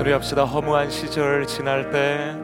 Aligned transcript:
노래합시다. 0.00 0.44
허무한 0.44 0.88
시절 0.88 1.46
지날 1.46 1.90
때. 1.90 2.34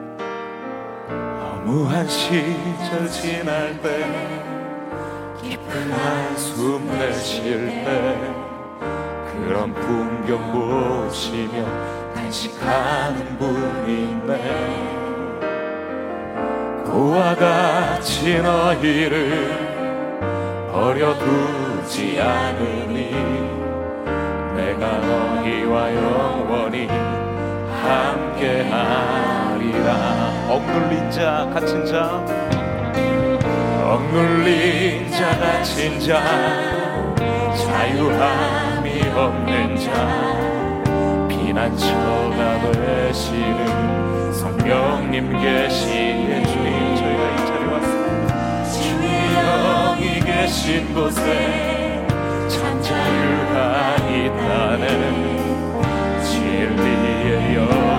허무한 1.09 2.07
시절 2.07 3.09
지날 3.09 3.81
때. 3.81 4.05
깊은 5.41 5.91
한숨 5.91 6.87
내쉴 6.99 7.67
때. 7.83 8.15
그런 9.33 9.73
풍경 9.73 10.53
보시며 10.53 11.65
단식하는 12.15 13.39
분이 13.39 14.03
있네 14.03 14.33
그와 16.85 17.35
같이 17.37 18.39
너희를 18.39 19.49
버려두지 20.73 22.21
않으니 22.21 23.13
내가 24.57 24.99
너희와 24.99 25.95
영원히 25.95 27.26
함께하리라. 28.67 29.89
억눌린 30.49 31.11
자 31.11 31.49
갇힌 31.53 31.85
자. 31.87 32.25
억눌린 33.85 35.11
자 35.13 35.39
갇힌 35.39 36.01
자. 36.01 36.23
자유함이 37.57 39.03
없는 39.15 39.77
자. 39.79 39.87
피난처가 41.29 42.73
되시는 42.73 44.33
성령님 44.33 45.33
계시에 45.41 46.43
주님 46.45 46.97
저희가 46.97 47.23
이 47.31 47.37
자리에 47.47 47.67
왔습니다. 47.73 48.31
주의 48.65 49.07
영이 49.35 50.21
계신 50.21 50.93
곳에 50.95 52.05
참 52.49 52.83
자유가 52.83 53.97
있다는 54.09 55.36
진리 56.77 57.96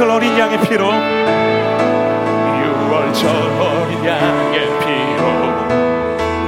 유월절 0.00 0.10
어린 0.10 0.38
양의 0.38 0.58
피로. 0.62 0.90
유월절 2.56 3.28
어린 3.60 4.02
양의 4.02 4.60
피로. 4.80 5.22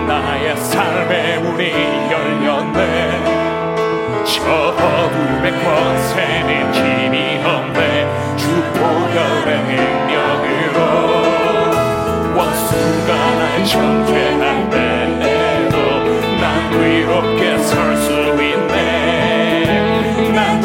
나의 0.07 0.57
삶의 0.57 1.39
문이 1.41 1.63
열렸네. 2.11 2.79
저 4.25 4.41
어둠의 4.73 5.53
권세는 5.53 6.73
힘이 6.73 7.45
없네. 7.45 8.37
주 8.39 8.49
보혈의 8.73 9.51
능력으로 9.69 10.79
원수가 12.35 13.09
날 13.13 13.65
정죄할 13.67 14.71
때에도 14.71 15.77
난 16.41 16.73
위롭게 16.81 17.59
설 17.59 17.97
수 17.99 18.09
있네. 18.43 18.73
난 20.35 20.59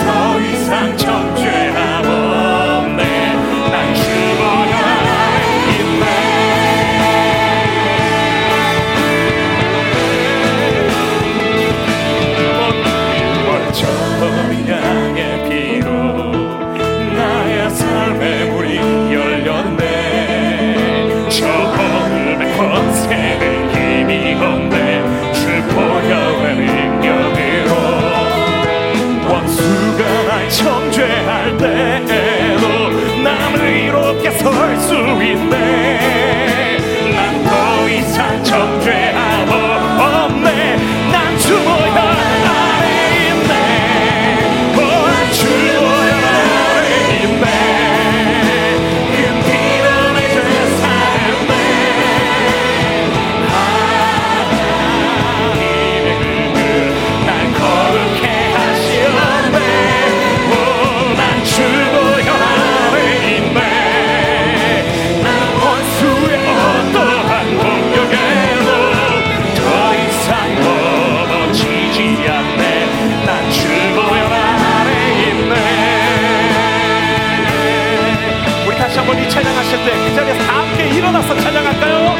일어나서 81.07 81.39
찬양할까요? 81.39 82.15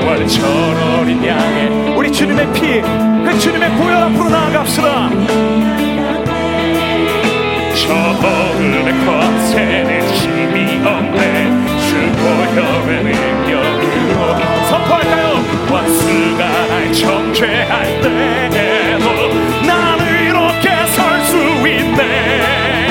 부활철 0.00 0.44
어린 0.98 1.24
양의 1.24 1.94
우리 1.96 2.10
주님의 2.10 2.52
피 2.52 2.80
그 2.82 3.38
주님의 3.38 3.70
보혈 3.76 3.94
앞으로 4.02 4.28
나아갑시다 4.28 5.10
처음의 7.74 9.06
권세는 9.06 10.08
힘이 10.08 10.84
없네 10.84 11.50
주 11.78 12.12
보혈의 12.18 13.04
능력으로 13.04 14.38
선포할까요? 14.68 15.44
원수가 15.70 16.66
날 16.66 16.92
정죄할 16.92 18.00
때에도 18.00 19.06
나는 19.66 20.26
이렇게 20.26 20.68
설 20.88 21.20
수 21.26 21.36
있네 21.68 22.89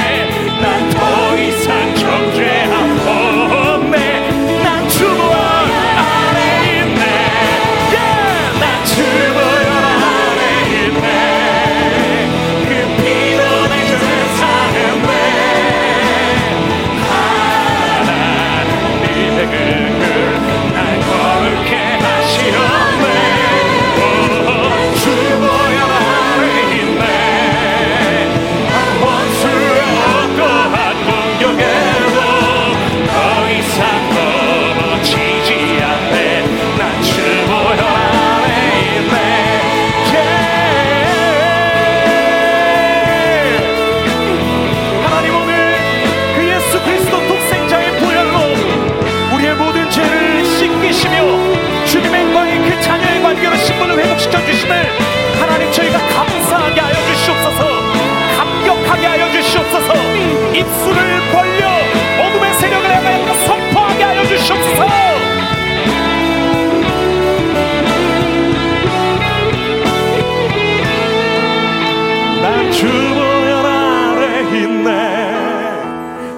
주보혈 72.80 73.66
아래 73.66 74.40
있네. 74.58 74.88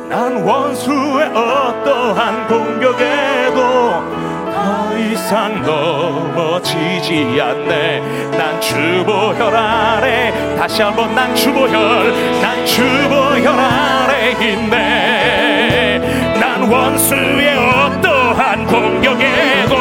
난 0.09 0.41
원수의 0.41 1.27
어떠한 1.27 2.47
공격에도 2.47 4.03
더 4.51 4.97
이상 4.97 5.61
넘어지지 5.61 7.39
않네. 7.39 8.01
난 8.31 8.59
주보혈 8.59 9.55
아래 9.55 10.33
다시 10.57 10.81
한번 10.81 11.13
난 11.13 11.35
주보혈 11.35 12.41
난 12.41 12.65
주보혈 12.65 13.47
아래 13.47 14.31
있네. 14.31 15.99
난 16.39 16.63
원수의 16.63 17.55
어떠한 17.55 18.65
공격에도 18.65 19.75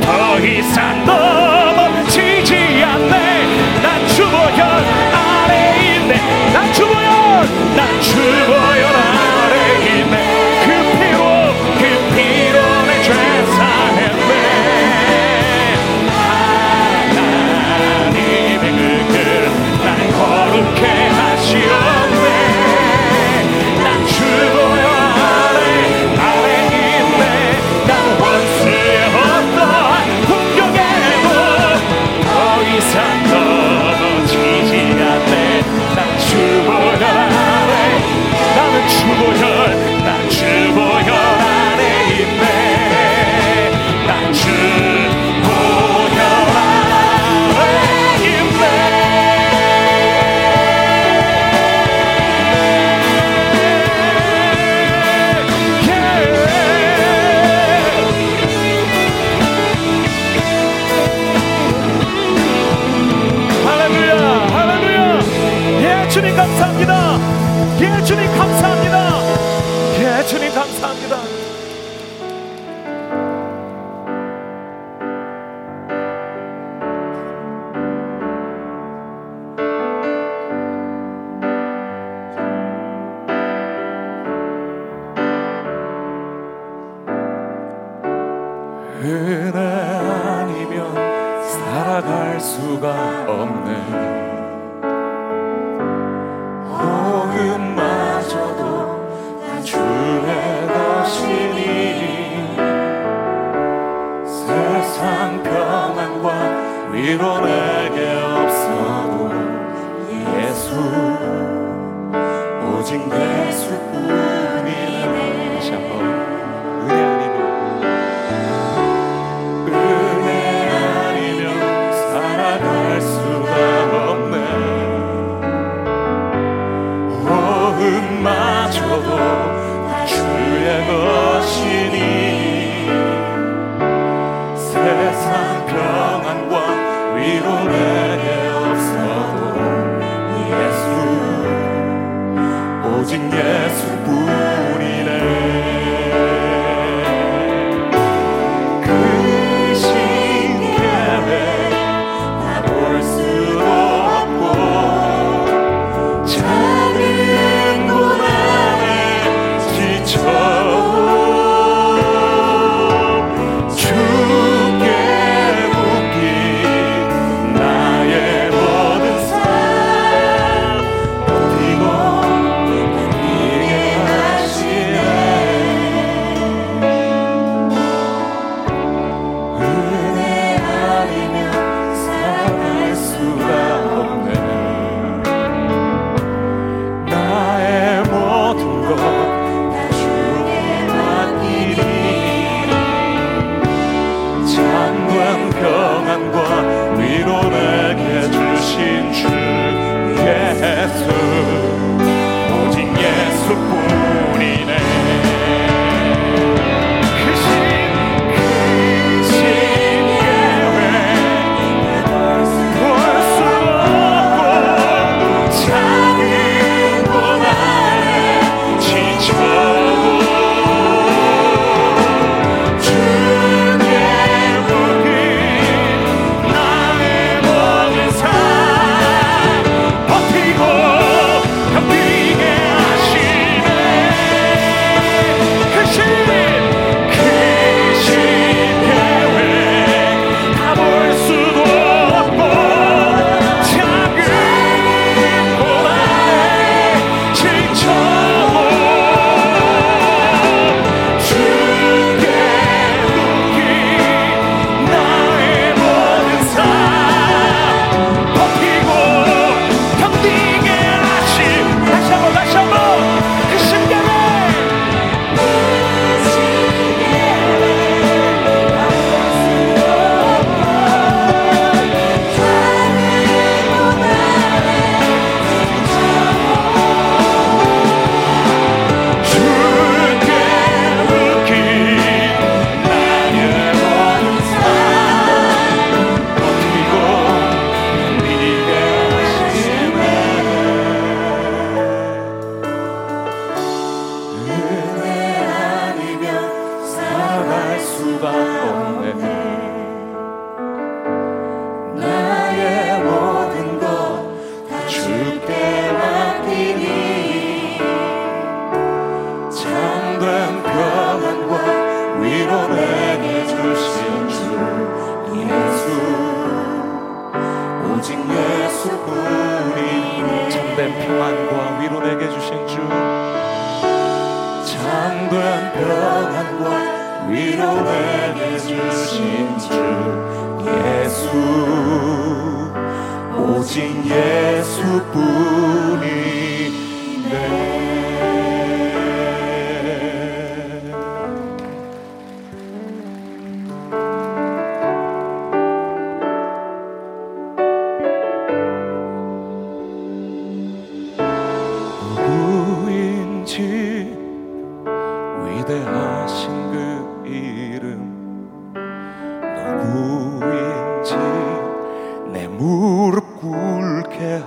더 0.00 0.38
이상 0.38 1.04
넘어지지 1.04 2.82
않네. 2.82 3.82
난 3.82 4.08
주보혈 4.08 5.15
내 6.08 6.36
나 6.52 6.72
죽어요. 6.72 7.42
나 7.76 8.00
죽어요. 8.00 8.86
나에게 9.48 10.04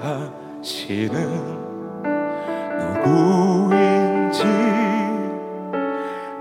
하시는 0.02 1.14
누구인지 3.04 4.44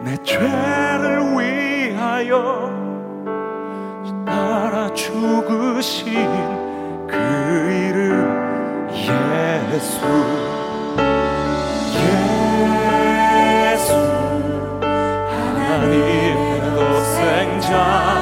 내 0.05 0.17
죄를 0.23 1.21
위하여 1.37 2.71
따라 4.27 4.93
죽으신 4.95 6.07
그 7.07 7.17
이름 7.17 8.89
예수. 8.93 10.01
예수 13.79 13.95
하나님의 14.81 16.61
독생자 16.75 18.18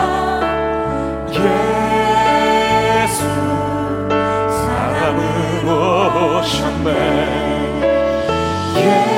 오셨네 6.27 6.91
예. 8.77 9.16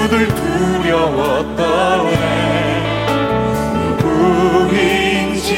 누구들 0.00 0.28
두려웠다네 0.34 2.10
누구인지 4.64 5.50